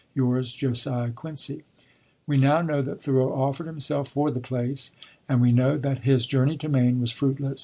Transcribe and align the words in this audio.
Yours, 0.15 0.51
"JOSIAH 0.53 1.11
QUINCY." 1.11 1.61
We 2.25 2.35
now 2.35 2.63
know 2.63 2.81
that 2.81 2.99
Thoreau 3.01 3.39
offered 3.39 3.67
himself 3.67 4.07
for 4.07 4.31
the 4.31 4.39
place; 4.39 4.93
and 5.29 5.39
we 5.41 5.51
know 5.51 5.77
that 5.77 5.99
his 5.99 6.25
journey 6.25 6.57
to 6.57 6.67
Maine 6.69 6.99
was 6.99 7.11
fruitless. 7.11 7.59